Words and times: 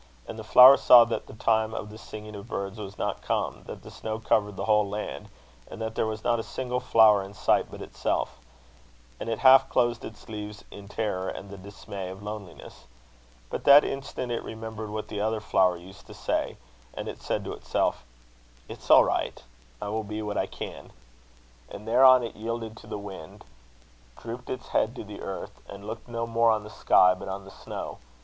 And 0.27 0.39
the 0.39 0.43
flower 0.43 0.77
saw 0.77 1.05
that 1.05 1.27
the 1.27 1.35
time 1.35 1.75
of 1.75 1.91
the 1.91 1.97
singing 1.99 2.33
of 2.33 2.47
birds 2.47 2.79
was 2.79 2.97
not 2.97 3.21
come, 3.21 3.61
that 3.67 3.83
the 3.83 3.91
snow 3.91 4.17
covered 4.17 4.55
the 4.57 4.65
whole 4.65 4.89
land, 4.89 5.29
and 5.69 5.79
that 5.79 5.93
there 5.93 6.07
was 6.07 6.23
not 6.23 6.39
a 6.39 6.43
single 6.43 6.79
flower 6.79 7.21
in 7.21 7.35
sight 7.35 7.67
but 7.69 7.83
itself. 7.83 8.39
And 9.19 9.29
it 9.29 9.37
half 9.37 9.69
closed 9.69 10.03
its 10.03 10.27
leaves 10.27 10.63
in 10.71 10.87
terror 10.87 11.29
and 11.29 11.51
the 11.51 11.55
dismay 11.59 12.09
of 12.09 12.23
loneliness. 12.23 12.85
But 13.51 13.63
that 13.65 13.83
instant 13.83 14.31
it 14.31 14.41
remembered 14.43 14.89
what 14.89 15.07
the 15.07 15.21
other 15.21 15.39
flower 15.39 15.77
used 15.77 16.07
to 16.07 16.15
say; 16.15 16.57
and 16.95 17.07
it 17.07 17.21
said 17.21 17.43
to 17.43 17.53
itself: 17.53 18.03
'It's 18.67 18.89
all 18.89 19.03
right; 19.03 19.43
I 19.79 19.89
will 19.89 20.03
be 20.03 20.23
what 20.23 20.35
I 20.35 20.47
can.' 20.47 20.93
And 21.69 21.87
thereon 21.87 22.23
it 22.23 22.35
yielded 22.35 22.75
to 22.77 22.87
the 22.87 22.97
wind, 22.97 23.43
drooped 24.17 24.49
its 24.49 24.69
head 24.69 24.95
to 24.95 25.03
the 25.03 25.21
earth, 25.21 25.61
and 25.69 25.85
looked 25.85 26.07
no 26.07 26.25
more 26.25 26.49
on 26.49 26.63
the 26.63 26.71
sky, 26.71 27.13
but 27.13 27.27
on 27.29 27.45
the 27.45 27.51
snow. 27.51 27.99